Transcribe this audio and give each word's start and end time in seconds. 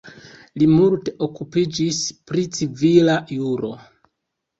Li 0.59 0.67
multe 0.69 1.11
okupiĝis 1.27 1.99
pri 2.31 2.45
civila 2.57 3.19
juro. 3.37 3.71